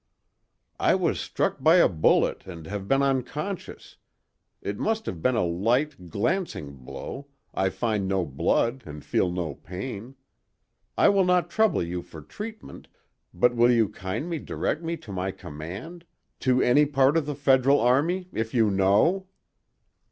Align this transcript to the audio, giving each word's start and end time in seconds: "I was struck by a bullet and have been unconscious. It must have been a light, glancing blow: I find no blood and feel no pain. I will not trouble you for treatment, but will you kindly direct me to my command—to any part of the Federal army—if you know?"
"I 0.79 0.95
was 0.95 1.19
struck 1.19 1.61
by 1.61 1.75
a 1.75 1.87
bullet 1.87 2.47
and 2.47 2.65
have 2.65 2.87
been 2.87 3.03
unconscious. 3.03 3.97
It 4.59 4.79
must 4.79 5.05
have 5.05 5.21
been 5.21 5.35
a 5.35 5.43
light, 5.45 6.09
glancing 6.09 6.73
blow: 6.77 7.27
I 7.53 7.69
find 7.69 8.07
no 8.07 8.25
blood 8.25 8.81
and 8.87 9.05
feel 9.05 9.29
no 9.31 9.53
pain. 9.53 10.15
I 10.97 11.09
will 11.09 11.23
not 11.23 11.51
trouble 11.51 11.83
you 11.83 12.01
for 12.01 12.19
treatment, 12.23 12.87
but 13.31 13.55
will 13.55 13.69
you 13.71 13.89
kindly 13.89 14.39
direct 14.39 14.81
me 14.81 14.97
to 14.97 15.11
my 15.11 15.29
command—to 15.29 16.61
any 16.63 16.87
part 16.87 17.15
of 17.15 17.27
the 17.27 17.35
Federal 17.35 17.79
army—if 17.79 18.55
you 18.55 18.71
know?" 18.71 19.27